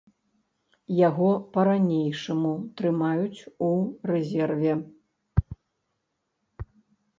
Яго 1.07 1.27
па-ранейшаму 1.57 2.53
трымаюць 2.81 3.39
у 3.67 3.69
рэзерве. 4.13 4.73